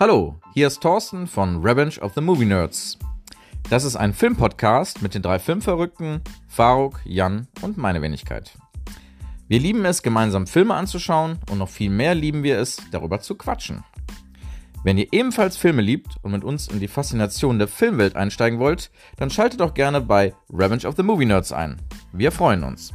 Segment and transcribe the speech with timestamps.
[0.00, 2.96] Hallo, hier ist Thorsten von Revenge of the Movie Nerds.
[3.68, 8.56] Das ist ein Filmpodcast mit den drei Filmverrückten, Faruk, Jan und meine Wenigkeit.
[9.48, 13.34] Wir lieben es, gemeinsam Filme anzuschauen und noch viel mehr lieben wir es, darüber zu
[13.34, 13.82] quatschen.
[14.84, 18.92] Wenn ihr ebenfalls Filme liebt und mit uns in die Faszination der Filmwelt einsteigen wollt,
[19.16, 21.76] dann schaltet doch gerne bei Revenge of the Movie Nerds ein.
[22.12, 22.94] Wir freuen uns.